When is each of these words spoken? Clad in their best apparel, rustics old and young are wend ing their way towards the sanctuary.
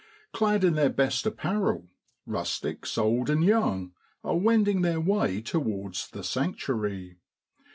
Clad 0.31 0.63
in 0.63 0.73
their 0.73 0.89
best 0.89 1.27
apparel, 1.27 1.87
rustics 2.25 2.97
old 2.97 3.29
and 3.29 3.43
young 3.43 3.91
are 4.23 4.35
wend 4.35 4.67
ing 4.67 4.81
their 4.81 4.99
way 4.99 5.41
towards 5.41 6.09
the 6.09 6.23
sanctuary. 6.23 7.17